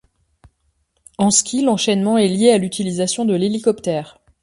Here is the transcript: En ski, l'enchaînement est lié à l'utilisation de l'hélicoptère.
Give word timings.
En 1.19 1.29
ski, 1.29 1.61
l'enchaînement 1.61 2.17
est 2.17 2.27
lié 2.27 2.49
à 2.49 2.57
l'utilisation 2.57 3.23
de 3.23 3.35
l'hélicoptère. 3.35 4.19